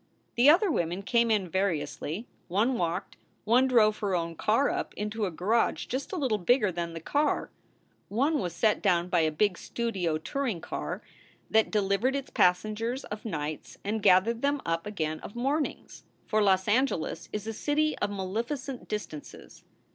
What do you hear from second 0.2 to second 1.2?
The other women